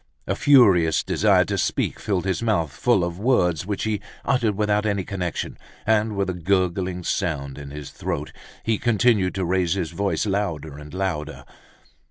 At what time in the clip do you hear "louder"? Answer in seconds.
10.25-10.79, 10.91-11.45